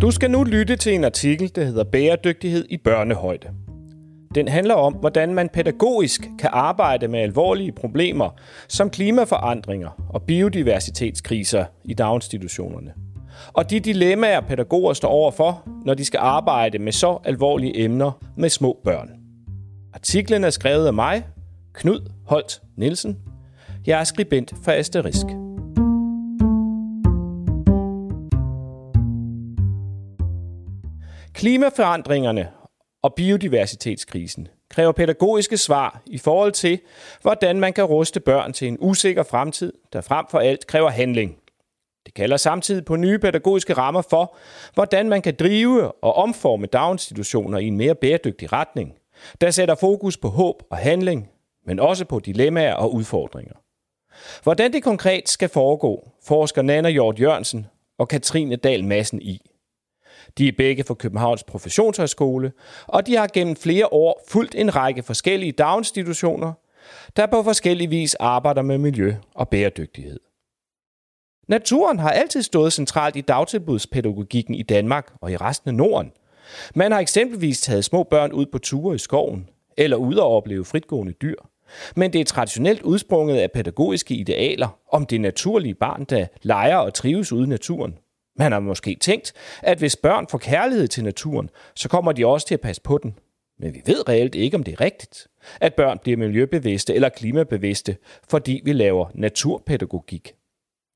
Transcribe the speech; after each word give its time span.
Du 0.00 0.10
skal 0.10 0.30
nu 0.30 0.44
lytte 0.44 0.76
til 0.76 0.94
en 0.94 1.04
artikel, 1.04 1.52
der 1.54 1.64
hedder 1.64 1.84
Bæredygtighed 1.84 2.64
i 2.70 2.76
børnehøjde. 2.76 3.48
Den 4.34 4.48
handler 4.48 4.74
om, 4.74 4.92
hvordan 4.94 5.34
man 5.34 5.48
pædagogisk 5.48 6.28
kan 6.38 6.50
arbejde 6.52 7.08
med 7.08 7.20
alvorlige 7.20 7.72
problemer 7.72 8.30
som 8.68 8.90
klimaforandringer 8.90 10.06
og 10.08 10.22
biodiversitetskriser 10.22 11.64
i 11.84 11.94
daginstitutionerne. 11.94 12.92
Og 13.52 13.70
de 13.70 13.80
dilemmaer, 13.80 14.40
pædagoger 14.40 14.92
står 14.92 15.08
overfor, 15.08 15.62
når 15.84 15.94
de 15.94 16.04
skal 16.04 16.18
arbejde 16.18 16.78
med 16.78 16.92
så 16.92 17.18
alvorlige 17.24 17.78
emner 17.84 18.12
med 18.36 18.48
små 18.48 18.80
børn. 18.84 19.10
Artiklen 19.94 20.44
er 20.44 20.50
skrevet 20.50 20.86
af 20.86 20.94
mig, 20.94 21.26
Knud 21.72 22.10
Holt 22.26 22.62
Nielsen. 22.76 23.18
Jeg 23.86 24.00
er 24.00 24.04
skribent 24.04 24.54
for 24.64 24.72
Asterisk. 24.72 25.26
Klimaforandringerne 31.34 32.48
og 33.02 33.14
biodiversitetskrisen 33.14 34.48
kræver 34.68 34.92
pædagogiske 34.92 35.56
svar 35.56 36.02
i 36.06 36.18
forhold 36.18 36.52
til, 36.52 36.80
hvordan 37.22 37.60
man 37.60 37.72
kan 37.72 37.84
ruste 37.84 38.20
børn 38.20 38.52
til 38.52 38.68
en 38.68 38.76
usikker 38.80 39.22
fremtid, 39.22 39.72
der 39.92 40.00
frem 40.00 40.26
for 40.30 40.38
alt 40.38 40.66
kræver 40.66 40.90
handling. 40.90 41.36
Det 42.06 42.14
kalder 42.14 42.36
samtidig 42.36 42.84
på 42.84 42.96
nye 42.96 43.18
pædagogiske 43.18 43.72
rammer 43.72 44.02
for, 44.02 44.36
hvordan 44.74 45.08
man 45.08 45.22
kan 45.22 45.34
drive 45.38 45.92
og 46.04 46.14
omforme 46.14 46.66
daginstitutioner 46.66 47.58
i 47.58 47.66
en 47.66 47.76
mere 47.76 47.94
bæredygtig 47.94 48.52
retning, 48.52 48.94
der 49.40 49.50
sætter 49.50 49.74
fokus 49.74 50.16
på 50.16 50.28
håb 50.28 50.62
og 50.70 50.76
handling, 50.76 51.28
men 51.66 51.80
også 51.80 52.04
på 52.04 52.20
dilemmaer 52.20 52.74
og 52.74 52.94
udfordringer. 52.94 53.54
Hvordan 54.42 54.72
det 54.72 54.82
konkret 54.82 55.28
skal 55.28 55.48
foregå, 55.48 56.10
forsker 56.24 56.62
Nana 56.62 56.90
Hjort 56.90 57.20
Jørgensen 57.20 57.66
og 57.98 58.08
Katrine 58.08 58.56
Dahl 58.56 58.84
Madsen 58.84 59.22
i. 59.22 59.40
De 60.38 60.48
er 60.48 60.52
begge 60.56 60.84
fra 60.84 60.94
Københavns 60.94 61.44
Professionshøjskole, 61.44 62.52
og 62.86 63.06
de 63.06 63.16
har 63.16 63.26
gennem 63.26 63.56
flere 63.56 63.92
år 63.92 64.24
fulgt 64.28 64.54
en 64.54 64.76
række 64.76 65.02
forskellige 65.02 65.52
daginstitutioner, 65.52 66.52
der 67.16 67.26
på 67.26 67.42
forskellige 67.42 67.90
vis 67.90 68.14
arbejder 68.14 68.62
med 68.62 68.78
miljø 68.78 69.14
og 69.34 69.48
bæredygtighed. 69.48 70.20
Naturen 71.48 71.98
har 71.98 72.10
altid 72.10 72.42
stået 72.42 72.72
centralt 72.72 73.16
i 73.16 73.20
dagtilbudspædagogikken 73.20 74.54
i 74.54 74.62
Danmark 74.62 75.12
og 75.20 75.32
i 75.32 75.36
resten 75.36 75.68
af 75.68 75.74
Norden. 75.74 76.12
Man 76.74 76.92
har 76.92 77.00
eksempelvis 77.00 77.60
taget 77.60 77.84
små 77.84 78.02
børn 78.02 78.32
ud 78.32 78.46
på 78.46 78.58
ture 78.58 78.94
i 78.94 78.98
skoven, 78.98 79.48
eller 79.76 79.96
ud 79.96 80.14
og 80.14 80.36
opleve 80.36 80.64
fritgående 80.64 81.12
dyr. 81.12 81.36
Men 81.96 82.12
det 82.12 82.20
er 82.20 82.24
traditionelt 82.24 82.82
udsprunget 82.82 83.36
af 83.36 83.52
pædagogiske 83.52 84.14
idealer 84.14 84.78
om 84.92 85.06
det 85.06 85.20
naturlige 85.20 85.74
barn, 85.74 86.04
der 86.04 86.26
leger 86.42 86.76
og 86.76 86.94
trives 86.94 87.32
ude 87.32 87.44
i 87.44 87.48
naturen. 87.48 87.98
Man 88.38 88.52
har 88.52 88.60
måske 88.60 88.96
tænkt, 89.00 89.32
at 89.62 89.78
hvis 89.78 89.96
børn 89.96 90.26
får 90.30 90.38
kærlighed 90.38 90.88
til 90.88 91.04
naturen, 91.04 91.50
så 91.74 91.88
kommer 91.88 92.12
de 92.12 92.26
også 92.26 92.46
til 92.46 92.54
at 92.54 92.60
passe 92.60 92.82
på 92.82 92.98
den. 93.02 93.18
Men 93.58 93.74
vi 93.74 93.82
ved 93.86 94.08
reelt 94.08 94.34
ikke, 94.34 94.56
om 94.56 94.62
det 94.62 94.72
er 94.72 94.80
rigtigt, 94.80 95.26
at 95.60 95.74
børn 95.74 95.98
bliver 95.98 96.16
miljøbevidste 96.16 96.94
eller 96.94 97.08
klimabevidste, 97.08 97.96
fordi 98.28 98.60
vi 98.64 98.72
laver 98.72 99.06
naturpædagogik. 99.14 100.34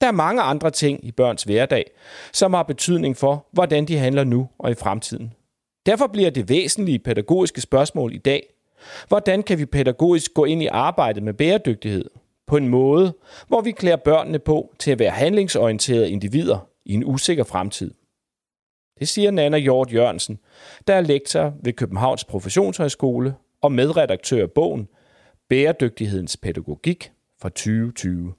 Der 0.00 0.06
er 0.06 0.12
mange 0.12 0.42
andre 0.42 0.70
ting 0.70 1.04
i 1.04 1.12
børns 1.12 1.42
hverdag, 1.42 1.90
som 2.32 2.54
har 2.54 2.62
betydning 2.62 3.16
for, 3.16 3.46
hvordan 3.52 3.84
de 3.84 3.98
handler 3.98 4.24
nu 4.24 4.48
og 4.58 4.70
i 4.70 4.74
fremtiden. 4.74 5.32
Derfor 5.86 6.06
bliver 6.06 6.30
det 6.30 6.48
væsentlige 6.48 6.98
pædagogiske 6.98 7.60
spørgsmål 7.60 8.14
i 8.14 8.18
dag, 8.18 8.54
hvordan 9.08 9.42
kan 9.42 9.58
vi 9.58 9.66
pædagogisk 9.66 10.34
gå 10.34 10.44
ind 10.44 10.62
i 10.62 10.66
arbejdet 10.66 11.22
med 11.22 11.34
bæredygtighed 11.34 12.04
på 12.46 12.56
en 12.56 12.68
måde, 12.68 13.14
hvor 13.48 13.60
vi 13.60 13.70
klæder 13.70 13.96
børnene 13.96 14.38
på 14.38 14.74
til 14.78 14.90
at 14.90 14.98
være 14.98 15.10
handlingsorienterede 15.10 16.10
individer, 16.10 16.67
i 16.88 16.94
en 16.94 17.04
usikker 17.04 17.44
fremtid. 17.44 17.94
Det 18.98 19.08
siger 19.08 19.30
Nana 19.30 19.58
Hjort 19.58 19.92
Jørgensen, 19.92 20.38
der 20.86 20.94
er 20.94 21.00
lektor 21.00 21.54
ved 21.62 21.72
Københavns 21.72 22.24
Professionshøjskole 22.24 23.34
og 23.60 23.72
medredaktør 23.72 24.42
af 24.42 24.50
bogen 24.50 24.88
Bæredygtighedens 25.48 26.36
pædagogik 26.36 27.12
fra 27.40 27.48
2020. 27.48 28.34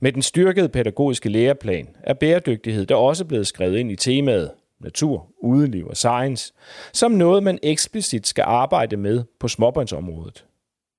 Med 0.00 0.12
den 0.12 0.22
styrkede 0.22 0.68
pædagogiske 0.68 1.28
læreplan 1.28 1.96
er 2.02 2.14
bæredygtighed 2.14 2.86
der 2.86 2.94
også 2.94 3.24
blevet 3.24 3.46
skrevet 3.46 3.78
ind 3.78 3.92
i 3.92 3.96
temaet 3.96 4.50
natur, 4.80 5.30
udeliv 5.42 5.86
og 5.86 5.96
science, 5.96 6.52
som 6.92 7.10
noget, 7.12 7.42
man 7.42 7.58
eksplicit 7.62 8.26
skal 8.26 8.42
arbejde 8.42 8.96
med 8.96 9.24
på 9.40 9.48
småbørnsområdet. 9.48 10.45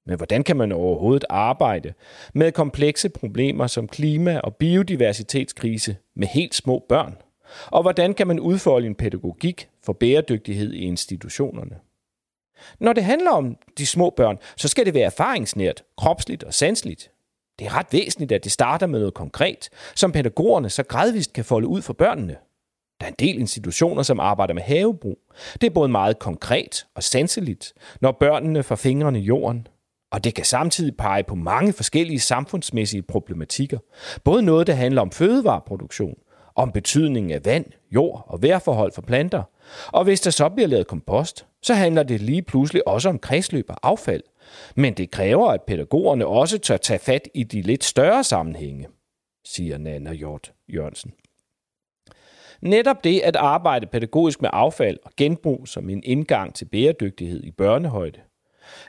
Men 0.08 0.18
hvordan 0.18 0.44
kan 0.44 0.58
man 0.58 0.72
overhovedet 0.72 1.26
arbejde 1.30 1.94
med 2.34 2.52
komplekse 2.52 3.10
problemer 3.10 3.68
som 3.68 3.88
klima- 3.88 4.40
og 4.40 4.56
biodiversitetskrise 4.56 5.98
med 6.16 6.28
helt 6.28 6.56
små 6.56 6.86
børn? 6.90 7.18
Og 7.68 7.82
hvordan 7.82 8.14
kan 8.14 8.28
man 8.28 8.40
udfolde 8.40 8.88
en 8.88 8.96
pædagogik 8.96 9.70
for 9.84 9.94
bæredygtighed 9.94 10.74
i 10.74 10.80
institutionerne? 10.80 11.76
Når 12.80 12.94
det 12.94 13.04
handler 13.04 13.32
om 13.32 13.58
de 13.78 13.86
små 13.86 14.10
børn, 14.10 14.38
så 14.58 14.68
skal 14.68 14.86
det 14.86 14.94
være 14.94 15.06
erfaringsnært, 15.06 15.84
kropsligt 15.98 16.44
og 16.44 16.54
sansligt. 16.54 17.12
Det 17.60 17.68
er 17.68 17.78
ret 17.78 17.88
væsentligt, 17.92 18.32
at 18.32 18.44
det 18.44 18.52
starter 18.52 18.88
med 18.88 19.00
noget 19.00 19.14
konkret, 19.14 19.70
som 19.96 20.12
pædagogerne 20.12 20.70
så 20.70 20.84
gradvist 20.84 21.34
kan 21.34 21.46
folde 21.46 21.68
ud 21.68 21.82
for 21.82 21.94
børnene. 21.94 22.36
Der 23.00 23.06
er 23.06 23.10
en 23.10 23.16
del 23.20 23.40
institutioner, 23.40 24.04
som 24.04 24.20
arbejder 24.20 24.54
med 24.54 24.62
havebrug. 24.62 25.20
Det 25.54 25.64
er 25.64 25.72
både 25.72 25.90
meget 25.90 26.20
konkret 26.20 26.88
og 26.96 27.04
sanseligt, 27.04 27.74
når 28.02 28.12
børnene 28.12 28.64
får 28.64 28.76
fingrene 28.76 29.20
i 29.20 29.24
jorden, 29.24 29.68
og 30.12 30.24
det 30.24 30.34
kan 30.34 30.46
samtidig 30.46 30.98
pege 30.98 31.24
på 31.24 31.36
mange 31.36 31.74
forskellige 31.74 32.20
samfundsmæssige 32.20 33.02
problematikker. 33.02 33.78
Både 34.24 34.42
noget, 34.42 34.68
der 34.68 34.74
handler 34.74 35.02
om 35.02 35.12
fødevareproduktion, 35.12 36.16
om 36.56 36.72
betydningen 36.72 37.32
af 37.32 37.46
vand, 37.46 37.66
jord 37.92 38.24
og 38.28 38.42
vejrforhold 38.42 38.92
for 38.92 39.02
planter. 39.02 39.44
Og 39.88 40.04
hvis 40.04 40.22
der 40.22 40.32
så 40.32 40.50
bliver 40.50 40.68
lavet 40.68 40.88
kompost, 40.88 41.46
så 41.62 41.74
handler 41.74 42.04
det 42.04 42.22
lige 42.22 42.42
pludselig 42.42 42.88
også 42.88 43.10
om 43.10 43.20
kredsløb 43.20 43.66
og 43.70 43.78
affald. 43.84 44.24
Men 44.76 44.94
det 44.94 45.12
kræver, 45.12 45.52
at 45.52 45.62
pædagogerne 45.62 46.28
også 46.28 46.58
tør 46.58 46.78
tage 46.78 47.00
fat 47.00 47.28
i 47.34 47.44
de 47.44 47.62
lidt 47.62 47.84
større 47.84 48.24
sammenhænge, 48.24 48.88
siger 49.46 49.78
Nana 49.78 50.14
Hjort 50.14 50.54
Jørgensen. 50.74 51.14
Netop 52.62 53.04
det 53.04 53.20
at 53.20 53.36
arbejde 53.36 53.88
pædagogisk 53.88 54.42
med 54.42 54.50
affald 54.54 54.98
og 55.04 55.12
genbrug 55.18 55.68
som 55.68 55.90
en 55.90 56.04
indgang 56.06 56.56
til 56.56 56.66
bæredygtighed 56.66 57.44
i 57.44 57.52
børnehøjde, 57.52 58.20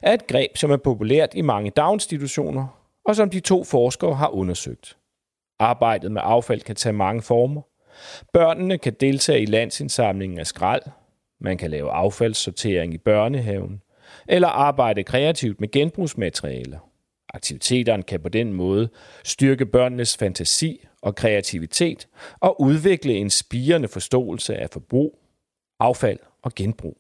er 0.03 0.15
et 0.15 0.27
greb, 0.27 0.57
som 0.57 0.71
er 0.71 0.77
populært 0.77 1.35
i 1.35 1.41
mange 1.41 1.71
daginstitutioner, 1.71 2.67
og 3.05 3.17
som 3.17 3.31
de 3.31 3.41
to 3.41 3.65
forskere 3.65 4.15
har 4.15 4.29
undersøgt. 4.29 4.97
Arbejdet 5.59 6.13
med 6.13 6.23
affald 6.25 6.61
kan 6.61 6.77
tage 6.77 6.93
mange 6.93 7.23
former. 7.23 7.63
Børnene 8.33 8.79
kan 8.79 8.97
deltage 9.01 9.41
i 9.43 9.47
landsindsamlingen 9.47 10.39
af 10.39 10.47
skrald, 10.47 10.83
man 11.41 11.59
kan 11.59 11.71
lave 11.71 11.91
affaldssortering 11.91 12.95
i 12.95 12.99
børnehaven, 12.99 13.83
eller 14.29 14.49
arbejde 14.49 15.05
kreativt 15.05 15.61
med 15.61 15.71
genbrugsmaterialer. 15.71 16.79
Aktiviteterne 17.35 18.03
kan 18.03 18.21
på 18.21 18.29
den 18.29 18.53
måde 18.53 18.89
styrke 19.25 19.67
børnenes 19.67 20.17
fantasi 20.17 20.87
og 21.03 21.15
kreativitet 21.15 22.09
og 22.41 22.61
udvikle 22.61 23.15
en 23.15 23.31
spirende 23.31 23.89
forståelse 23.89 24.57
af 24.57 24.71
forbrug, 24.71 25.19
affald 25.81 26.19
og 26.43 26.55
genbrug. 26.55 26.99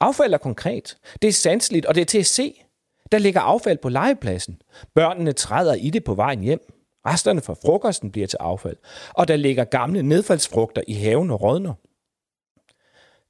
Affald 0.00 0.34
er 0.34 0.38
konkret. 0.38 0.96
Det 1.22 1.28
er 1.28 1.32
sanseligt, 1.32 1.86
og 1.86 1.94
det 1.94 2.00
er 2.00 2.04
til 2.04 2.18
at 2.18 2.26
se. 2.26 2.64
Der 3.12 3.18
ligger 3.18 3.40
affald 3.40 3.78
på 3.78 3.88
legepladsen. 3.88 4.62
Børnene 4.94 5.32
træder 5.32 5.74
i 5.74 5.90
det 5.90 6.04
på 6.04 6.14
vejen 6.14 6.40
hjem. 6.40 6.60
Resterne 7.06 7.40
fra 7.40 7.54
frokosten 7.54 8.12
bliver 8.12 8.26
til 8.26 8.36
affald. 8.40 8.76
Og 9.14 9.28
der 9.28 9.36
ligger 9.36 9.64
gamle 9.64 10.02
nedfaldsfrugter 10.02 10.82
i 10.88 10.94
haven 10.94 11.30
og 11.30 11.42
rådner. 11.42 11.74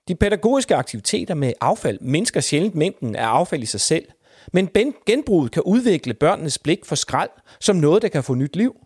De 0.08 0.14
pædagogiske 0.14 0.74
aktiviteter 0.74 1.34
med 1.34 1.52
affald 1.60 1.98
mindsker 2.00 2.40
sjældent 2.40 2.74
mængden 2.74 3.16
af 3.16 3.26
affald 3.26 3.62
i 3.62 3.66
sig 3.66 3.80
selv, 3.80 4.06
men 4.52 4.70
genbruget 5.06 5.52
kan 5.52 5.62
udvikle 5.62 6.14
børnenes 6.14 6.58
blik 6.58 6.84
for 6.84 6.94
skrald 6.94 7.30
som 7.60 7.76
noget, 7.76 8.02
der 8.02 8.08
kan 8.08 8.24
få 8.24 8.34
nyt 8.34 8.56
liv. 8.56 8.76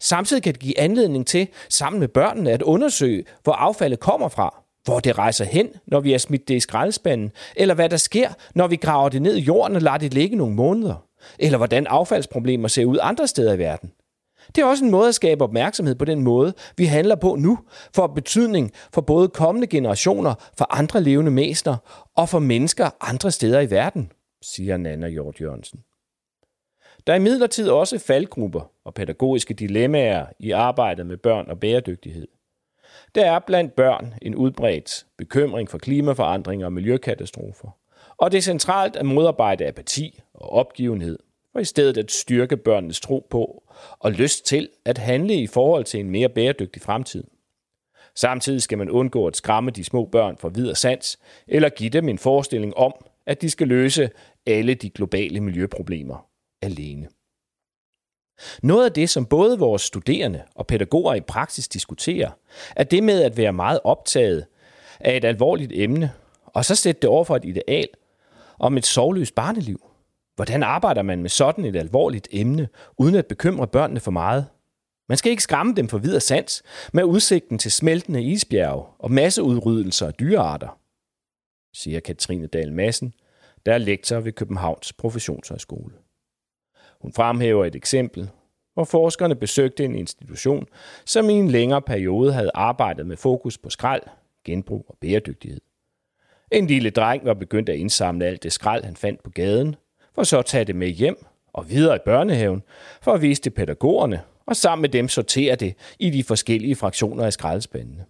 Samtidig 0.00 0.42
kan 0.42 0.52
det 0.52 0.60
give 0.60 0.78
anledning 0.78 1.26
til, 1.26 1.48
sammen 1.68 2.00
med 2.00 2.08
børnene, 2.08 2.50
at 2.50 2.62
undersøge, 2.62 3.24
hvor 3.42 3.52
affaldet 3.52 4.00
kommer 4.00 4.28
fra 4.28 4.63
hvor 4.84 5.00
det 5.00 5.18
rejser 5.18 5.44
hen, 5.44 5.68
når 5.86 6.00
vi 6.00 6.10
har 6.10 6.18
smidt 6.18 6.48
det 6.48 6.54
i 6.54 6.60
skraldespanden, 6.60 7.32
eller 7.56 7.74
hvad 7.74 7.88
der 7.88 7.96
sker, 7.96 8.28
når 8.54 8.66
vi 8.66 8.76
graver 8.76 9.08
det 9.08 9.22
ned 9.22 9.36
i 9.36 9.40
jorden 9.40 9.76
og 9.76 9.82
lader 9.82 9.98
det 9.98 10.14
ligge 10.14 10.36
nogle 10.36 10.54
måneder, 10.54 11.04
eller 11.38 11.58
hvordan 11.58 11.86
affaldsproblemer 11.86 12.68
ser 12.68 12.84
ud 12.84 12.98
andre 13.02 13.26
steder 13.26 13.52
i 13.52 13.58
verden. 13.58 13.92
Det 14.48 14.62
er 14.62 14.66
også 14.66 14.84
en 14.84 14.90
måde 14.90 15.08
at 15.08 15.14
skabe 15.14 15.44
opmærksomhed 15.44 15.94
på 15.94 16.04
den 16.04 16.22
måde, 16.22 16.54
vi 16.76 16.84
handler 16.84 17.14
på 17.14 17.36
nu, 17.36 17.58
for 17.94 18.06
betydning 18.06 18.72
for 18.92 19.00
både 19.00 19.28
kommende 19.28 19.66
generationer, 19.66 20.34
for 20.58 20.74
andre 20.74 21.02
levende 21.02 21.30
mæster 21.30 21.76
og 22.16 22.28
for 22.28 22.38
mennesker 22.38 22.90
andre 23.00 23.30
steder 23.30 23.60
i 23.60 23.70
verden, 23.70 24.12
siger 24.42 24.76
Nana 24.76 25.08
Hjort 25.08 25.40
Jørgensen. 25.40 25.80
Der 27.06 27.12
er 27.12 27.16
imidlertid 27.16 27.68
også 27.68 27.98
faldgrupper 27.98 28.70
og 28.84 28.94
pædagogiske 28.94 29.54
dilemmaer 29.54 30.26
i 30.38 30.50
arbejdet 30.50 31.06
med 31.06 31.16
børn 31.16 31.50
og 31.50 31.60
bæredygtighed. 31.60 32.28
Der 33.14 33.30
er 33.30 33.38
blandt 33.38 33.74
børn 33.74 34.14
en 34.22 34.34
udbredt 34.34 35.06
bekymring 35.18 35.70
for 35.70 35.78
klimaforandringer 35.78 36.66
og 36.66 36.72
miljøkatastrofer. 36.72 37.68
Og 38.16 38.32
det 38.32 38.38
er 38.38 38.42
centralt 38.42 38.96
at 38.96 39.06
modarbejde 39.06 39.66
apati 39.66 40.20
og 40.34 40.50
opgivenhed, 40.50 41.18
og 41.54 41.60
i 41.60 41.64
stedet 41.64 41.96
at 41.96 42.10
styrke 42.10 42.56
børnenes 42.56 43.00
tro 43.00 43.26
på 43.30 43.62
og 43.98 44.12
lyst 44.12 44.46
til 44.46 44.68
at 44.84 44.98
handle 44.98 45.34
i 45.34 45.46
forhold 45.46 45.84
til 45.84 46.00
en 46.00 46.10
mere 46.10 46.28
bæredygtig 46.28 46.82
fremtid. 46.82 47.24
Samtidig 48.14 48.62
skal 48.62 48.78
man 48.78 48.90
undgå 48.90 49.26
at 49.26 49.36
skræmme 49.36 49.70
de 49.70 49.84
små 49.84 50.04
børn 50.04 50.36
for 50.36 50.48
videre 50.48 50.74
sans, 50.74 51.18
eller 51.48 51.68
give 51.68 51.90
dem 51.90 52.08
en 52.08 52.18
forestilling 52.18 52.76
om, 52.76 52.92
at 53.26 53.42
de 53.42 53.50
skal 53.50 53.68
løse 53.68 54.10
alle 54.46 54.74
de 54.74 54.90
globale 54.90 55.40
miljøproblemer 55.40 56.26
alene. 56.62 57.08
Noget 58.62 58.84
af 58.84 58.92
det, 58.92 59.10
som 59.10 59.26
både 59.26 59.58
vores 59.58 59.82
studerende 59.82 60.42
og 60.54 60.66
pædagoger 60.66 61.14
i 61.14 61.20
praksis 61.20 61.68
diskuterer, 61.68 62.30
er 62.76 62.84
det 62.84 63.02
med 63.02 63.22
at 63.22 63.36
være 63.36 63.52
meget 63.52 63.80
optaget 63.84 64.46
af 65.00 65.16
et 65.16 65.24
alvorligt 65.24 65.72
emne, 65.74 66.12
og 66.46 66.64
så 66.64 66.74
sætte 66.74 67.00
det 67.00 67.10
over 67.10 67.24
for 67.24 67.36
et 67.36 67.44
ideal 67.44 67.88
om 68.58 68.76
et 68.76 68.86
sovløst 68.86 69.34
barneliv. 69.34 69.90
Hvordan 70.36 70.62
arbejder 70.62 71.02
man 71.02 71.22
med 71.22 71.30
sådan 71.30 71.64
et 71.64 71.76
alvorligt 71.76 72.28
emne, 72.30 72.68
uden 72.98 73.14
at 73.14 73.26
bekymre 73.26 73.66
børnene 73.66 74.00
for 74.00 74.10
meget? 74.10 74.46
Man 75.08 75.18
skal 75.18 75.30
ikke 75.30 75.42
skræmme 75.42 75.74
dem 75.74 75.88
for 75.88 75.98
videre 75.98 76.20
sans 76.20 76.62
med 76.92 77.04
udsigten 77.04 77.58
til 77.58 77.72
smeltende 77.72 78.22
isbjerge 78.22 78.84
og 78.98 79.10
masseudryddelser 79.10 80.06
af 80.06 80.14
dyrearter, 80.14 80.78
siger 81.76 82.00
Katrine 82.00 82.46
Dahl 82.46 82.72
Madsen, 82.72 83.14
der 83.66 83.74
er 83.74 83.78
lektor 83.78 84.20
ved 84.20 84.32
Københavns 84.32 84.92
Professionshøjskole. 84.92 86.03
Hun 87.04 87.12
fremhæver 87.12 87.64
et 87.64 87.74
eksempel, 87.74 88.30
hvor 88.74 88.84
forskerne 88.84 89.34
besøgte 89.34 89.84
en 89.84 89.94
institution, 89.94 90.66
som 91.06 91.30
i 91.30 91.32
en 91.32 91.50
længere 91.50 91.82
periode 91.82 92.32
havde 92.32 92.50
arbejdet 92.54 93.06
med 93.06 93.16
fokus 93.16 93.58
på 93.58 93.70
skrald, 93.70 94.02
genbrug 94.44 94.86
og 94.88 94.96
bæredygtighed. 95.00 95.60
En 96.52 96.66
lille 96.66 96.90
dreng 96.90 97.24
var 97.24 97.34
begyndt 97.34 97.68
at 97.68 97.76
indsamle 97.76 98.26
alt 98.26 98.42
det 98.42 98.52
skrald, 98.52 98.84
han 98.84 98.96
fandt 98.96 99.22
på 99.22 99.30
gaden, 99.30 99.76
for 100.14 100.22
så 100.22 100.38
at 100.38 100.46
tage 100.46 100.64
det 100.64 100.76
med 100.76 100.88
hjem 100.88 101.24
og 101.52 101.70
videre 101.70 101.96
i 101.96 102.04
børnehaven, 102.04 102.62
for 103.02 103.12
at 103.12 103.22
vise 103.22 103.42
det 103.42 103.54
pædagogerne, 103.54 104.22
og 104.46 104.56
sammen 104.56 104.82
med 104.82 104.88
dem 104.88 105.08
sortere 105.08 105.54
det 105.54 105.74
i 105.98 106.10
de 106.10 106.24
forskellige 106.24 106.76
fraktioner 106.76 107.24
af 107.24 107.32
skraldespandene. 107.32 108.04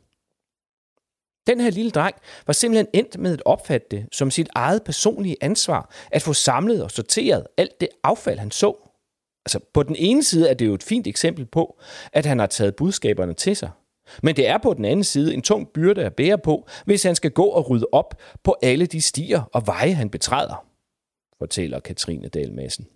Den 1.46 1.60
her 1.60 1.70
lille 1.70 1.90
dreng 1.90 2.16
var 2.46 2.52
simpelthen 2.52 2.86
endt 2.92 3.18
med 3.18 3.32
at 3.32 3.42
opfatte 3.44 3.86
det 3.90 4.06
som 4.12 4.30
sit 4.30 4.48
eget 4.54 4.82
personlige 4.82 5.36
ansvar 5.40 5.90
at 6.10 6.22
få 6.22 6.32
samlet 6.32 6.82
og 6.84 6.90
sorteret 6.90 7.46
alt 7.56 7.80
det 7.80 7.88
affald, 8.02 8.38
han 8.38 8.50
så. 8.50 8.83
Altså, 9.46 9.60
på 9.74 9.82
den 9.82 9.96
ene 9.98 10.22
side 10.22 10.48
er 10.48 10.54
det 10.54 10.66
jo 10.66 10.74
et 10.74 10.82
fint 10.82 11.06
eksempel 11.06 11.46
på, 11.46 11.80
at 12.12 12.26
han 12.26 12.38
har 12.38 12.46
taget 12.46 12.76
budskaberne 12.76 13.34
til 13.34 13.56
sig. 13.56 13.70
Men 14.22 14.36
det 14.36 14.48
er 14.48 14.58
på 14.58 14.74
den 14.74 14.84
anden 14.84 15.04
side 15.04 15.34
en 15.34 15.42
tung 15.42 15.68
byrde 15.68 16.04
at 16.04 16.14
bære 16.14 16.38
på, 16.38 16.68
hvis 16.84 17.02
han 17.02 17.14
skal 17.14 17.30
gå 17.30 17.44
og 17.44 17.70
rydde 17.70 17.86
op 17.92 18.14
på 18.42 18.56
alle 18.62 18.86
de 18.86 19.02
stier 19.02 19.42
og 19.52 19.66
veje, 19.66 19.92
han 19.92 20.10
betræder, 20.10 20.66
fortæller 21.38 21.80
Katrine 21.80 22.28
Dahl 22.28 22.52
Madsen. 22.52 22.86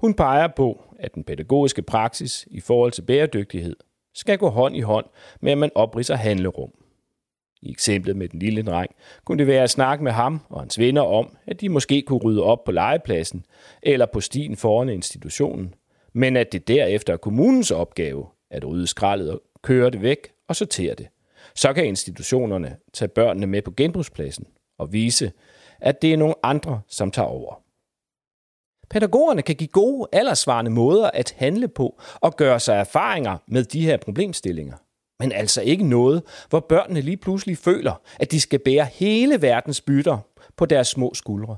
Hun 0.00 0.14
peger 0.14 0.48
på, 0.56 0.82
at 0.98 1.14
den 1.14 1.24
pædagogiske 1.24 1.82
praksis 1.82 2.48
i 2.50 2.60
forhold 2.60 2.92
til 2.92 3.02
bæredygtighed 3.02 3.76
skal 4.14 4.38
gå 4.38 4.48
hånd 4.48 4.76
i 4.76 4.80
hånd 4.80 5.06
med, 5.40 5.52
at 5.52 5.58
man 5.58 5.70
opridser 5.74 6.16
handlerum. 6.16 6.72
I 7.62 7.70
eksemplet 7.70 8.16
med 8.16 8.28
den 8.28 8.38
lille 8.38 8.62
dreng 8.62 8.90
kunne 9.24 9.38
det 9.38 9.46
være 9.46 9.62
at 9.62 9.70
snakke 9.70 10.04
med 10.04 10.12
ham 10.12 10.40
og 10.48 10.60
hans 10.60 10.78
venner 10.78 11.02
om, 11.02 11.36
at 11.46 11.60
de 11.60 11.68
måske 11.68 12.02
kunne 12.02 12.18
rydde 12.18 12.42
op 12.42 12.64
på 12.64 12.72
legepladsen 12.72 13.44
eller 13.82 14.06
på 14.06 14.20
stien 14.20 14.56
foran 14.56 14.88
institutionen, 14.88 15.74
men 16.12 16.36
at 16.36 16.52
det 16.52 16.68
derefter 16.68 17.12
er 17.12 17.16
kommunens 17.16 17.70
opgave 17.70 18.26
at 18.50 18.68
rydde 18.68 18.86
skraldet 18.86 19.30
og 19.30 19.42
køre 19.62 19.90
det 19.90 20.02
væk 20.02 20.32
og 20.48 20.56
sortere 20.56 20.94
det. 20.94 21.08
Så 21.54 21.72
kan 21.72 21.86
institutionerne 21.86 22.76
tage 22.92 23.08
børnene 23.08 23.46
med 23.46 23.62
på 23.62 23.70
genbrugspladsen 23.76 24.46
og 24.78 24.92
vise, 24.92 25.32
at 25.80 26.02
det 26.02 26.12
er 26.12 26.16
nogle 26.16 26.34
andre, 26.42 26.80
som 26.88 27.10
tager 27.10 27.28
over. 27.28 27.62
Pædagogerne 28.90 29.42
kan 29.42 29.56
give 29.56 29.68
gode, 29.68 30.08
aldersvarende 30.12 30.70
måder 30.70 31.10
at 31.10 31.34
handle 31.36 31.68
på 31.68 32.00
og 32.14 32.36
gøre 32.36 32.60
sig 32.60 32.74
erfaringer 32.74 33.36
med 33.46 33.64
de 33.64 33.84
her 33.84 33.96
problemstillinger– 33.96 34.76
men 35.20 35.32
altså 35.32 35.60
ikke 35.62 35.84
noget, 35.84 36.22
hvor 36.48 36.60
børnene 36.60 37.00
lige 37.00 37.16
pludselig 37.16 37.58
føler, 37.58 38.00
at 38.20 38.30
de 38.30 38.40
skal 38.40 38.58
bære 38.58 38.84
hele 38.84 39.42
verdens 39.42 39.80
bytter 39.80 40.18
på 40.56 40.66
deres 40.66 40.88
små 40.88 41.14
skuldre. 41.14 41.56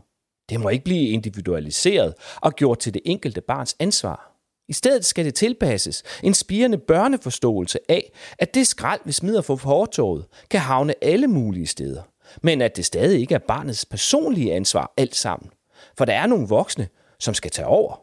Det 0.48 0.60
må 0.60 0.68
ikke 0.68 0.84
blive 0.84 1.08
individualiseret 1.08 2.14
og 2.40 2.52
gjort 2.52 2.78
til 2.78 2.94
det 2.94 3.02
enkelte 3.04 3.40
barns 3.40 3.76
ansvar. 3.78 4.32
I 4.68 4.72
stedet 4.72 5.04
skal 5.04 5.24
det 5.24 5.34
tilpasses 5.34 6.02
en 6.22 6.34
spirende 6.34 6.78
børneforståelse 6.78 7.78
af, 7.88 8.12
at 8.38 8.54
det 8.54 8.66
skrald, 8.66 9.00
vi 9.04 9.12
smider 9.12 9.42
for 9.42 9.56
fortorvet, 9.56 10.24
kan 10.50 10.60
havne 10.60 10.94
alle 11.04 11.26
mulige 11.26 11.66
steder. 11.66 12.02
Men 12.42 12.62
at 12.62 12.76
det 12.76 12.84
stadig 12.84 13.20
ikke 13.20 13.34
er 13.34 13.46
barnets 13.48 13.84
personlige 13.84 14.54
ansvar 14.54 14.92
alt 14.96 15.14
sammen. 15.14 15.50
For 15.98 16.04
der 16.04 16.12
er 16.12 16.26
nogle 16.26 16.48
voksne, 16.48 16.88
som 17.18 17.34
skal 17.34 17.50
tage 17.50 17.66
over, 17.66 18.00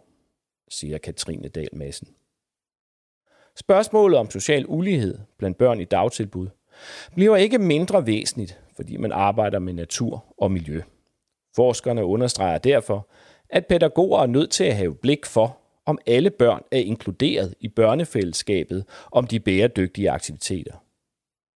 siger 0.69 0.97
Katrine 0.97 1.47
Dahl 1.47 1.69
Madsen. 1.73 2.07
Spørgsmålet 3.59 4.19
om 4.19 4.29
social 4.29 4.65
ulighed 4.67 5.17
blandt 5.37 5.57
børn 5.57 5.79
i 5.79 5.85
dagtilbud 5.85 6.47
bliver 7.15 7.35
ikke 7.35 7.57
mindre 7.57 8.07
væsentligt, 8.07 8.59
fordi 8.75 8.97
man 8.97 9.11
arbejder 9.11 9.59
med 9.59 9.73
natur 9.73 10.25
og 10.37 10.51
miljø. 10.51 10.81
Forskerne 11.55 12.05
understreger 12.05 12.57
derfor, 12.57 13.07
at 13.49 13.67
pædagoger 13.67 14.21
er 14.21 14.27
nødt 14.27 14.51
til 14.51 14.63
at 14.63 14.75
have 14.75 14.95
blik 14.95 15.25
for, 15.25 15.57
om 15.85 15.99
alle 16.07 16.29
børn 16.29 16.61
er 16.71 16.77
inkluderet 16.77 17.53
i 17.59 17.67
børnefællesskabet 17.67 18.85
om 19.11 19.27
de 19.27 19.39
bæredygtige 19.39 20.11
aktiviteter. 20.11 20.73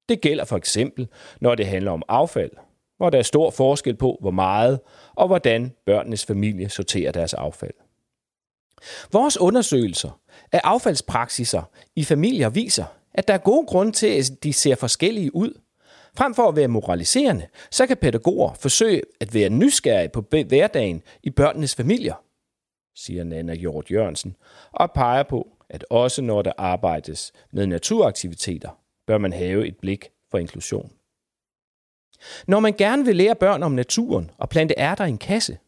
Det 0.08 0.20
gælder 0.20 0.44
for 0.44 0.56
eksempel, 0.56 1.08
når 1.40 1.54
det 1.54 1.66
handler 1.66 1.90
om 1.90 2.02
affald, 2.08 2.50
hvor 2.96 3.10
der 3.10 3.18
er 3.18 3.22
stor 3.22 3.50
forskel 3.50 3.96
på, 3.96 4.18
hvor 4.20 4.30
meget 4.30 4.80
og 5.14 5.26
hvordan 5.26 5.72
børnenes 5.86 6.26
familie 6.26 6.68
sorterer 6.68 7.12
deres 7.12 7.34
affald. 7.34 7.74
Vores 9.12 9.40
undersøgelser 9.40 10.20
af 10.52 10.60
affaldspraksiser 10.64 11.62
i 11.96 12.04
familier 12.04 12.48
viser, 12.48 12.84
at 13.14 13.28
der 13.28 13.34
er 13.34 13.38
gode 13.38 13.66
grunde 13.66 13.92
til, 13.92 14.06
at 14.06 14.30
de 14.42 14.52
ser 14.52 14.74
forskellige 14.74 15.34
ud. 15.34 15.60
Frem 16.16 16.34
for 16.34 16.48
at 16.48 16.56
være 16.56 16.68
moraliserende, 16.68 17.46
så 17.70 17.86
kan 17.86 17.96
pædagoger 17.96 18.54
forsøge 18.54 19.02
at 19.20 19.34
være 19.34 19.50
nysgerrige 19.50 20.08
på 20.08 20.24
hverdagen 20.30 21.02
i 21.22 21.30
børnenes 21.30 21.74
familier, 21.74 22.14
siger 22.96 23.24
Nana 23.24 23.54
Hjort 23.54 23.90
Jørgensen, 23.90 24.36
og 24.72 24.92
peger 24.92 25.22
på, 25.22 25.48
at 25.70 25.84
også 25.90 26.22
når 26.22 26.42
der 26.42 26.52
arbejdes 26.58 27.32
med 27.52 27.66
naturaktiviteter, 27.66 28.78
bør 29.06 29.18
man 29.18 29.32
have 29.32 29.66
et 29.66 29.76
blik 29.76 30.10
for 30.30 30.38
inklusion. 30.38 30.92
Når 32.46 32.60
man 32.60 32.72
gerne 32.72 33.04
vil 33.04 33.16
lære 33.16 33.34
børn 33.34 33.62
om 33.62 33.72
naturen 33.72 34.30
og 34.38 34.48
plante 34.48 34.74
ærter 34.78 35.04
i 35.04 35.08
en 35.08 35.18
kasse, 35.18 35.58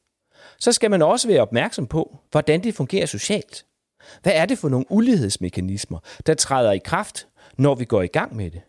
så 0.59 0.73
skal 0.73 0.91
man 0.91 1.03
også 1.03 1.29
være 1.29 1.41
opmærksom 1.41 1.87
på, 1.87 2.19
hvordan 2.31 2.63
det 2.63 2.75
fungerer 2.75 3.07
socialt. 3.07 3.67
Hvad 4.23 4.33
er 4.35 4.47
det 4.47 4.59
for 4.59 4.69
nogle 4.69 4.87
ulighedsmekanismer, 4.91 5.99
der 6.27 6.35
træder 6.35 6.73
i 6.73 6.79
kraft, 6.79 7.29
når 7.59 7.75
vi 7.75 7.85
går 7.85 8.03
i 8.03 8.07
gang 8.07 8.37
med 8.37 8.51
det? 8.51 8.63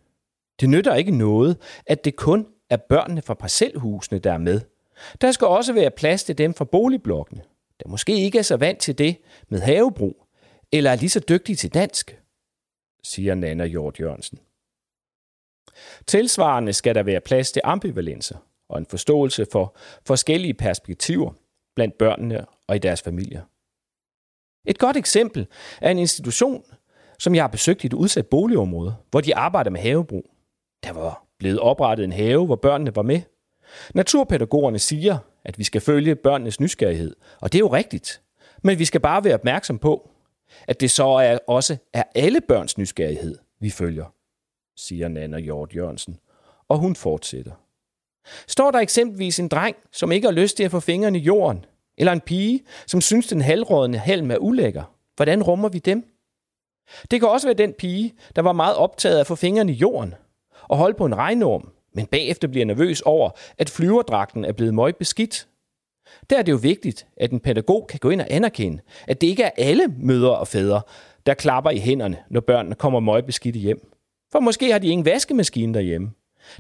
Det 0.60 0.70
nytter 0.70 0.96
ikke 0.96 1.12
noget, 1.12 1.58
at 1.86 2.06
det 2.06 2.16
kun 2.16 2.48
er 2.70 2.78
børnene 2.78 3.22
fra 3.22 3.34
parcelhusene, 3.34 4.20
der 4.20 4.34
er 4.34 4.38
med. 4.38 4.62
Der 5.22 5.32
skal 5.32 5.48
også 5.48 5.74
være 5.74 5.92
plads 5.92 6.24
til 6.24 6.38
dem 6.38 6.54
fra 6.54 6.66
boligblokkene, 6.66 7.42
der 7.84 7.90
måske 7.90 8.24
ikke 8.24 8.38
er 8.38 8.44
så 8.44 8.58
vant 8.58 8.80
til 8.80 8.98
det 8.98 9.18
med 9.50 9.60
havebrug, 9.62 10.28
eller 10.72 10.92
er 10.92 10.96
lige 10.96 11.10
så 11.10 11.20
dygtige 11.20 11.56
til 11.56 11.74
dansk, 11.74 12.20
siger 13.04 13.36
Nana 13.36 13.66
Hjort 13.66 14.00
Jørgensen. 14.00 14.40
Tilsvarende 16.08 16.74
skal 16.74 16.96
der 16.96 17.04
være 17.04 17.22
plads 17.22 17.52
til 17.52 17.62
ambivalenser 17.66 18.38
og 18.70 18.78
en 18.78 18.86
forståelse 18.86 19.46
for 19.52 19.78
forskellige 20.06 20.54
perspektiver 20.54 21.34
blandt 21.76 21.98
børnene 21.98 22.46
og 22.68 22.76
i 22.76 22.80
deres 22.80 23.02
familier. 23.02 23.42
Et 24.66 24.80
godt 24.80 24.98
eksempel 24.98 25.48
er 25.82 25.92
en 25.92 26.00
institution, 26.00 26.64
som 27.20 27.36
jeg 27.36 27.44
har 27.44 27.48
besøgt 27.48 27.84
i 27.84 27.88
et 27.88 27.94
udsat 27.94 28.28
boligområde, 28.28 28.96
hvor 29.12 29.22
de 29.22 29.36
arbejder 29.36 29.72
med 29.72 29.80
havebrug. 29.80 30.30
Der 30.84 30.94
var 30.94 31.26
blevet 31.40 31.60
oprettet 31.60 32.04
en 32.04 32.12
have, 32.12 32.46
hvor 32.46 32.56
børnene 32.56 32.96
var 32.96 33.02
med. 33.02 33.22
Naturpædagogerne 33.94 34.80
siger, 34.80 35.18
at 35.44 35.60
vi 35.60 35.64
skal 35.64 35.82
følge 35.82 36.16
børnenes 36.16 36.60
nysgerrighed, 36.60 37.16
og 37.42 37.52
det 37.52 37.58
er 37.58 37.60
jo 37.60 37.74
rigtigt. 37.74 38.22
Men 38.64 38.80
vi 38.80 38.86
skal 38.86 39.02
bare 39.02 39.24
være 39.24 39.34
opmærksom 39.34 39.80
på, 39.80 40.10
at 40.68 40.82
det 40.82 40.92
så 40.92 41.08
er 41.08 41.38
også 41.48 41.78
er 41.94 42.04
alle 42.16 42.42
børns 42.42 42.78
nysgerrighed, 42.78 43.38
vi 43.60 43.70
følger, 43.70 44.06
siger 44.76 45.08
Nana 45.08 45.40
Hjort 45.40 45.76
Jørgensen, 45.76 46.20
og 46.68 46.78
hun 46.78 46.96
fortsætter. 46.96 47.52
Står 48.48 48.72
der 48.72 48.80
eksempelvis 48.80 49.40
en 49.40 49.48
dreng, 49.48 49.76
som 49.92 50.12
ikke 50.12 50.28
har 50.28 50.34
lyst 50.34 50.58
til 50.58 50.64
at 50.64 50.72
få 50.72 50.80
fingrene 50.80 51.18
i 51.18 51.22
jorden, 51.22 51.66
eller 51.98 52.12
en 52.12 52.22
pige, 52.22 52.64
som 52.88 53.02
synes, 53.02 53.28
den 53.28 53.42
halvrådende 53.42 53.98
halm 53.98 54.32
er 54.32 54.38
ulækker. 54.38 54.84
Hvordan 55.16 55.44
rummer 55.44 55.70
vi 55.70 55.80
dem? 55.80 56.04
Det 57.12 57.20
kan 57.20 57.30
også 57.30 57.48
være 57.48 57.58
den 57.58 57.74
pige, 57.74 58.14
der 58.36 58.42
var 58.42 58.54
meget 58.54 58.76
optaget 58.76 59.16
af 59.16 59.20
at 59.20 59.28
få 59.28 59.36
fingrene 59.36 59.72
i 59.72 59.76
jorden 59.76 60.14
og 60.62 60.78
holde 60.78 60.98
på 60.98 61.06
en 61.06 61.18
regnorm, 61.18 61.72
men 61.94 62.06
bagefter 62.06 62.48
bliver 62.48 62.66
nervøs 62.66 63.02
over, 63.02 63.30
at 63.58 63.70
flyverdragten 63.70 64.46
er 64.46 64.52
blevet 64.52 64.74
møg 64.74 64.96
beskidt. 64.96 65.48
Der 66.30 66.38
er 66.38 66.42
det 66.42 66.52
jo 66.52 66.58
vigtigt, 66.58 67.08
at 67.18 67.32
en 67.32 67.40
pædagog 67.40 67.88
kan 67.88 68.00
gå 68.00 68.10
ind 68.10 68.22
og 68.22 68.28
anerkende, 68.30 68.82
at 69.08 69.22
det 69.22 69.28
ikke 69.28 69.44
er 69.44 69.52
alle 69.58 69.88
mødre 69.88 70.38
og 70.38 70.48
fædre, 70.48 70.82
der 71.26 71.34
klapper 71.34 71.72
i 71.72 71.80
hænderne, 71.80 72.18
når 72.30 72.42
børnene 72.42 72.76
kommer 72.76 73.00
møg 73.00 73.26
beskidt 73.26 73.56
hjem. 73.56 73.92
For 74.32 74.40
måske 74.40 74.72
har 74.72 74.80
de 74.80 74.88
ingen 74.88 75.06
vaskemaskine 75.06 75.74
derhjemme. 75.74 76.12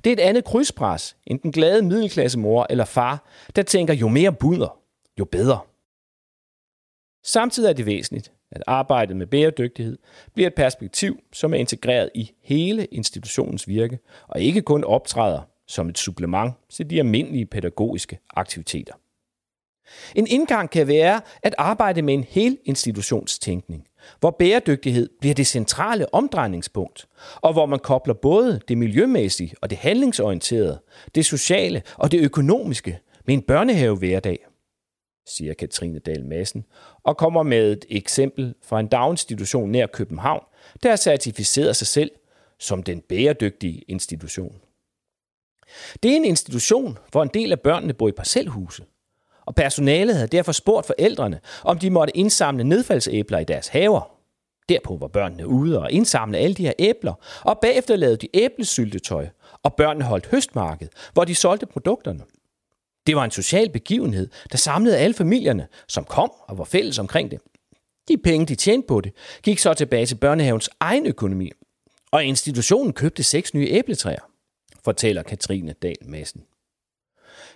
Det 0.04 0.10
er 0.10 0.14
et 0.14 0.20
andet 0.20 0.46
krydspres 0.46 1.18
end 1.28 1.40
den 1.40 1.52
glade 1.52 1.82
middelklassemor 1.82 2.68
eller 2.70 2.86
far, 2.86 3.26
der 3.56 3.64
tænker 3.64 3.94
jo 3.94 4.08
mere 4.08 4.34
buder, 4.34 4.80
jo 5.20 5.26
bedre. 5.26 5.60
Samtidig 7.24 7.70
er 7.70 7.74
det 7.74 7.86
væsentligt, 7.86 8.32
at 8.52 8.64
arbejdet 8.68 9.18
med 9.18 9.28
bæredygtighed 9.28 9.98
bliver 10.34 10.48
et 10.48 10.56
perspektiv, 10.56 11.20
som 11.34 11.54
er 11.54 11.58
integreret 11.58 12.10
i 12.16 12.32
hele 12.42 12.86
institutionens 12.86 13.68
virke, 13.68 14.00
og 14.28 14.42
ikke 14.42 14.62
kun 14.62 14.84
optræder 14.84 15.42
som 15.68 15.90
et 15.90 15.98
supplement 15.98 16.54
til 16.70 16.90
de 16.90 17.00
almindelige 17.00 17.46
pædagogiske 17.46 18.20
aktiviteter. 18.30 18.94
En 20.16 20.28
indgang 20.28 20.70
kan 20.70 20.88
være 20.88 21.22
at 21.44 21.56
arbejde 21.58 22.02
med 22.02 22.14
en 22.14 22.24
hel 22.24 22.58
institutionstænkning, 22.66 23.88
hvor 24.20 24.32
bæredygtighed 24.40 25.10
bliver 25.20 25.36
det 25.36 25.48
centrale 25.48 26.14
omdrejningspunkt, 26.14 27.08
og 27.36 27.54
hvor 27.54 27.66
man 27.66 27.80
kobler 27.80 28.14
både 28.14 28.62
det 28.68 28.78
miljømæssige 28.78 29.54
og 29.62 29.70
det 29.70 29.78
handlingsorienterede, 29.78 30.82
det 31.16 31.26
sociale 31.26 31.82
og 31.96 32.12
det 32.12 32.20
økonomiske 32.20 33.00
med 33.26 33.34
en 33.34 33.42
børnehave 33.42 33.98
hverdag, 33.98 34.38
siger 35.28 35.54
Katrine 35.54 36.00
Dahl 36.00 36.26
Madsen, 36.26 36.66
og 37.04 37.18
kommer 37.18 37.44
med 37.44 37.72
et 37.72 37.86
eksempel 37.90 38.56
fra 38.64 38.80
en 38.80 38.88
daginstitution 38.88 39.70
nær 39.70 39.88
København, 39.88 40.44
der 40.84 40.90
har 40.90 40.96
certificeret 40.96 41.76
sig 41.76 41.88
selv 41.88 42.12
som 42.60 42.84
den 42.84 43.02
bæredygtige 43.02 43.82
institution. 43.88 44.56
Det 46.04 46.12
er 46.12 46.16
en 46.16 46.26
institution, 46.26 46.98
hvor 47.12 47.24
en 47.24 47.30
del 47.34 47.52
af 47.52 47.60
børnene 47.60 47.94
bor 47.94 48.10
i 48.10 48.12
parcelhuse, 48.12 48.84
og 49.46 49.56
personalet 49.56 50.16
havde 50.16 50.28
derfor 50.28 50.52
spurgt 50.52 50.88
forældrene, 50.88 51.40
om 51.64 51.80
de 51.80 51.90
måtte 51.90 52.18
indsamle 52.18 52.64
nedfaldsæbler 52.64 53.40
i 53.40 53.44
deres 53.44 53.68
haver. 53.68 54.12
Derpå 54.70 54.98
var 54.98 55.08
børnene 55.08 55.48
ude 55.48 55.80
og 55.80 55.92
indsamle 55.92 56.38
alle 56.38 56.56
de 56.56 56.66
her 56.66 56.74
æbler, 56.80 57.14
og 57.42 57.60
bagefter 57.60 57.96
lavede 57.96 58.18
de 58.18 58.28
æblesyltetøj, 58.34 59.28
og 59.64 59.74
børnene 59.74 60.06
holdt 60.06 60.28
høstmarked, 60.32 60.88
hvor 61.14 61.24
de 61.24 61.36
solgte 61.36 61.66
produkterne. 61.66 62.22
Det 63.08 63.16
var 63.16 63.24
en 63.24 63.32
social 63.32 63.70
begivenhed, 63.70 64.30
der 64.52 64.58
samlede 64.58 64.98
alle 64.98 65.14
familierne, 65.14 65.68
som 65.88 66.04
kom 66.04 66.32
og 66.48 66.58
var 66.58 66.64
fælles 66.64 67.00
omkring 67.00 67.32
det. 67.32 67.40
De 68.08 68.18
penge, 68.18 68.46
de 68.46 68.56
tjente 68.56 68.88
på 68.88 69.02
det, 69.02 69.12
gik 69.44 69.60
så 69.60 69.74
tilbage 69.74 70.06
til 70.06 70.16
børnehavens 70.16 70.70
egen 70.80 71.06
økonomi, 71.06 71.52
og 72.12 72.24
institutionen 72.24 72.94
købte 72.94 73.24
seks 73.24 73.54
nye 73.54 73.68
æbletræer, 73.70 74.30
fortæller 74.84 75.24
Katrine 75.24 75.74
Dahl 75.82 76.10
Madsen. 76.10 76.42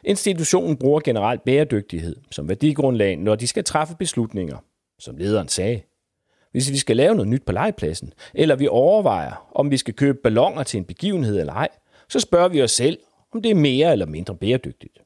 Institutionen 0.04 0.78
bruger 0.78 1.00
generelt 1.00 1.44
bæredygtighed 1.44 2.16
som 2.32 2.50
værdigrundlag, 2.50 3.18
når 3.18 3.36
de 3.36 3.48
skal 3.48 3.64
træffe 3.64 3.96
beslutninger, 4.00 4.58
som 5.00 5.18
lederen 5.18 5.48
sagde. 5.48 5.82
Hvis 6.52 6.72
vi 6.72 6.78
skal 6.78 6.98
lave 6.98 7.16
noget 7.16 7.28
nyt 7.28 7.46
på 7.46 7.52
legepladsen, 7.52 8.14
eller 8.34 8.56
vi 8.56 8.68
overvejer, 8.68 9.50
om 9.56 9.72
vi 9.72 9.78
skal 9.78 9.94
købe 9.94 10.18
ballonger 10.24 10.64
til 10.64 10.78
en 10.78 10.86
begivenhed 10.86 11.40
eller 11.40 11.54
ej, 11.54 11.70
så 12.10 12.20
spørger 12.20 12.48
vi 12.48 12.62
os 12.62 12.72
selv, 12.72 13.00
om 13.34 13.42
det 13.42 13.52
er 13.52 13.56
mere 13.56 13.92
eller 13.92 14.06
mindre 14.06 14.36
bæredygtigt. 14.36 14.98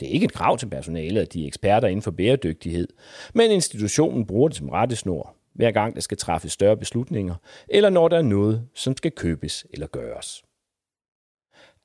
Det 0.00 0.08
er 0.08 0.12
ikke 0.12 0.24
et 0.24 0.32
krav 0.32 0.58
til 0.58 0.66
personalet, 0.66 1.20
at 1.20 1.32
de 1.32 1.42
er 1.42 1.46
eksperter 1.46 1.88
inden 1.88 2.02
for 2.02 2.10
bæredygtighed, 2.10 2.88
men 3.34 3.50
institutionen 3.50 4.26
bruger 4.26 4.48
det 4.48 4.56
som 4.56 4.68
rettesnor, 4.68 5.36
hver 5.54 5.70
gang 5.70 5.94
der 5.94 6.00
skal 6.00 6.16
træffes 6.16 6.52
større 6.52 6.76
beslutninger, 6.76 7.34
eller 7.68 7.90
når 7.90 8.08
der 8.08 8.18
er 8.18 8.22
noget, 8.22 8.68
som 8.74 8.96
skal 8.96 9.10
købes 9.10 9.66
eller 9.70 9.86
gøres. 9.86 10.44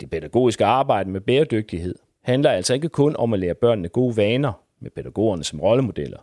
Det 0.03 0.11
pædagogiske 0.11 0.65
arbejde 0.65 1.09
med 1.09 1.21
bæredygtighed 1.21 1.95
handler 2.23 2.51
altså 2.51 2.73
ikke 2.73 2.89
kun 2.89 3.15
om 3.15 3.33
at 3.33 3.39
lære 3.39 3.53
børnene 3.53 3.89
gode 3.89 4.17
vaner 4.17 4.63
med 4.79 4.91
pædagogerne 4.91 5.43
som 5.43 5.59
rollemodeller. 5.59 6.17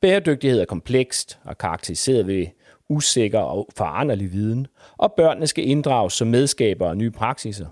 Bæredygtighed 0.00 0.60
er 0.60 0.64
komplekst 0.64 1.38
og 1.44 1.58
karakteriseret 1.58 2.26
ved 2.26 2.46
usikker 2.88 3.38
og 3.38 3.68
foranderlig 3.76 4.32
viden, 4.32 4.66
og 4.96 5.12
børnene 5.12 5.46
skal 5.46 5.68
inddrages 5.68 6.12
som 6.12 6.28
medskabere 6.28 6.90
af 6.90 6.96
nye 6.96 7.10
praksiser. 7.10 7.66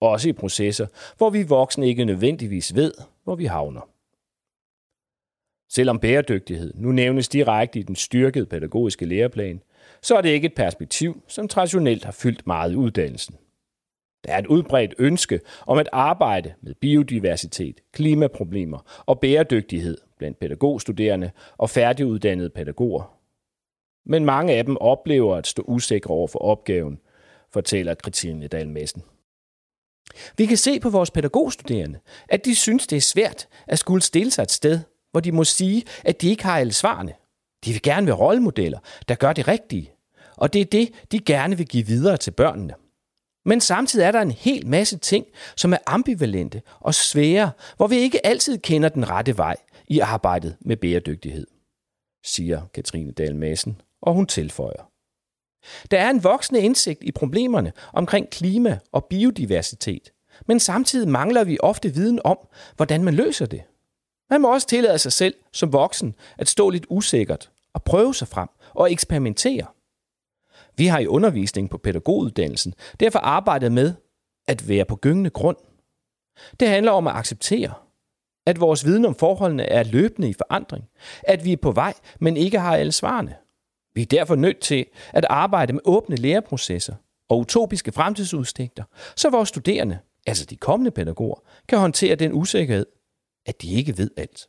Også 0.00 0.28
i 0.28 0.32
processer, 0.32 0.86
hvor 1.16 1.30
vi 1.30 1.42
voksne 1.42 1.88
ikke 1.88 2.04
nødvendigvis 2.04 2.74
ved, 2.74 2.92
hvor 3.24 3.34
vi 3.34 3.44
havner. 3.44 3.88
Selvom 5.70 5.98
bæredygtighed 5.98 6.74
nu 6.76 6.92
nævnes 6.92 7.28
direkte 7.28 7.78
i 7.78 7.82
den 7.82 7.96
styrkede 7.96 8.46
pædagogiske 8.46 9.06
læreplan, 9.06 9.62
så 10.02 10.16
er 10.16 10.20
det 10.20 10.28
ikke 10.28 10.46
et 10.46 10.54
perspektiv, 10.54 11.22
som 11.26 11.48
traditionelt 11.48 12.04
har 12.04 12.12
fyldt 12.12 12.46
meget 12.46 12.72
i 12.72 12.76
uddannelsen. 12.76 13.34
Der 14.28 14.34
er 14.34 14.38
et 14.38 14.46
udbredt 14.46 14.94
ønske 14.98 15.40
om 15.66 15.78
at 15.78 15.88
arbejde 15.92 16.54
med 16.62 16.74
biodiversitet, 16.74 17.80
klimaproblemer 17.92 19.02
og 19.06 19.20
bæredygtighed 19.20 19.98
blandt 20.18 20.38
pædagogstuderende 20.40 21.30
og 21.58 21.70
færdiguddannede 21.70 22.50
pædagoger. 22.50 23.18
Men 24.06 24.24
mange 24.24 24.52
af 24.52 24.64
dem 24.64 24.76
oplever 24.80 25.36
at 25.36 25.46
stå 25.46 25.62
usikre 25.62 26.10
over 26.10 26.28
for 26.28 26.38
opgaven, 26.38 26.98
fortæller 27.52 27.94
Christine 27.94 28.46
Dahl 28.46 28.68
Madsen. 28.68 29.02
Vi 30.36 30.46
kan 30.46 30.56
se 30.56 30.80
på 30.80 30.90
vores 30.90 31.10
pædagogstuderende, 31.10 31.98
at 32.28 32.44
de 32.44 32.54
synes, 32.54 32.86
det 32.86 32.96
er 32.96 33.00
svært 33.00 33.48
at 33.66 33.78
skulle 33.78 34.02
stille 34.02 34.30
sig 34.30 34.42
et 34.42 34.50
sted, 34.50 34.80
hvor 35.10 35.20
de 35.20 35.32
må 35.32 35.44
sige, 35.44 35.84
at 36.04 36.22
de 36.22 36.28
ikke 36.28 36.44
har 36.44 36.58
alle 36.58 36.72
svarene. 36.72 37.12
De 37.64 37.72
vil 37.72 37.82
gerne 37.82 38.06
være 38.06 38.16
rollemodeller, 38.16 38.78
der 39.08 39.14
gør 39.14 39.32
det 39.32 39.48
rigtige. 39.48 39.92
Og 40.36 40.52
det 40.52 40.60
er 40.60 40.64
det, 40.64 40.90
de 41.12 41.18
gerne 41.18 41.56
vil 41.56 41.68
give 41.68 41.86
videre 41.86 42.16
til 42.16 42.30
børnene. 42.30 42.74
Men 43.44 43.60
samtidig 43.60 44.04
er 44.04 44.12
der 44.12 44.20
en 44.20 44.30
hel 44.30 44.66
masse 44.66 44.98
ting, 44.98 45.26
som 45.56 45.72
er 45.72 45.78
ambivalente 45.86 46.62
og 46.80 46.94
svære, 46.94 47.50
hvor 47.76 47.86
vi 47.86 47.96
ikke 47.96 48.26
altid 48.26 48.58
kender 48.58 48.88
den 48.88 49.08
rette 49.08 49.38
vej 49.38 49.56
i 49.88 49.98
arbejdet 49.98 50.56
med 50.60 50.76
bæredygtighed, 50.76 51.46
siger 52.24 52.62
Katrine 52.74 53.12
Dahl 53.12 53.36
Madsen, 53.36 53.80
og 54.02 54.14
hun 54.14 54.26
tilføjer. 54.26 54.90
Der 55.90 55.98
er 55.98 56.10
en 56.10 56.24
voksende 56.24 56.60
indsigt 56.60 57.02
i 57.02 57.12
problemerne 57.12 57.72
omkring 57.92 58.30
klima 58.30 58.78
og 58.92 59.04
biodiversitet, 59.04 60.12
men 60.46 60.60
samtidig 60.60 61.08
mangler 61.08 61.44
vi 61.44 61.58
ofte 61.60 61.94
viden 61.94 62.20
om, 62.24 62.38
hvordan 62.76 63.04
man 63.04 63.14
løser 63.14 63.46
det. 63.46 63.62
Man 64.30 64.40
må 64.40 64.52
også 64.52 64.66
tillade 64.66 64.98
sig 64.98 65.12
selv 65.12 65.34
som 65.52 65.72
voksen 65.72 66.14
at 66.38 66.48
stå 66.48 66.70
lidt 66.70 66.86
usikkert 66.88 67.50
og 67.72 67.82
prøve 67.82 68.14
sig 68.14 68.28
frem 68.28 68.48
og 68.74 68.92
eksperimentere. 68.92 69.66
Vi 70.78 70.86
har 70.86 70.98
i 70.98 71.06
undervisning 71.06 71.70
på 71.70 71.78
pædagoguddannelsen 71.78 72.74
derfor 73.00 73.18
arbejdet 73.18 73.72
med 73.72 73.94
at 74.46 74.68
være 74.68 74.84
på 74.84 74.96
gyngende 74.96 75.30
grund. 75.30 75.56
Det 76.60 76.68
handler 76.68 76.92
om 76.92 77.06
at 77.06 77.14
acceptere, 77.14 77.74
at 78.46 78.60
vores 78.60 78.84
viden 78.84 79.04
om 79.04 79.14
forholdene 79.14 79.62
er 79.62 79.82
løbende 79.82 80.28
i 80.28 80.32
forandring, 80.32 80.84
at 81.22 81.44
vi 81.44 81.52
er 81.52 81.56
på 81.56 81.72
vej, 81.72 81.94
men 82.20 82.36
ikke 82.36 82.58
har 82.58 82.76
alle 82.76 82.92
svarene. 82.92 83.34
Vi 83.94 84.02
er 84.02 84.06
derfor 84.06 84.34
nødt 84.34 84.60
til 84.60 84.86
at 85.12 85.26
arbejde 85.30 85.72
med 85.72 85.80
åbne 85.84 86.16
læreprocesser 86.16 86.94
og 87.28 87.38
utopiske 87.38 87.92
fremtidsudsigter, 87.92 88.84
så 89.16 89.30
vores 89.30 89.48
studerende, 89.48 89.98
altså 90.26 90.44
de 90.44 90.56
kommende 90.56 90.90
pædagoger, 90.90 91.42
kan 91.68 91.78
håndtere 91.78 92.14
den 92.14 92.32
usikkerhed, 92.32 92.86
at 93.46 93.62
de 93.62 93.70
ikke 93.70 93.98
ved 93.98 94.10
alt. 94.16 94.48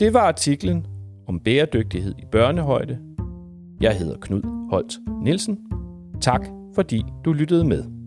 Det 0.00 0.14
var 0.14 0.20
artiklen 0.20 0.86
om 1.30 1.40
bæredygtighed 1.40 2.14
i 2.18 2.24
børnehøjde. 2.32 2.98
Jeg 3.80 3.98
hedder 3.98 4.16
Knud 4.20 4.70
Holt 4.70 4.98
Nielsen. 5.22 5.58
Tak 6.20 6.46
fordi 6.74 7.02
du 7.24 7.32
lyttede 7.32 7.64
med. 7.64 7.99